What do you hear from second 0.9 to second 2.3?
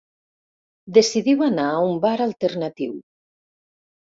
Decidiu anar a un bar